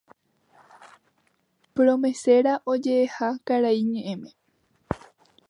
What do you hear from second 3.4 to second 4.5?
karai ñe'ẽme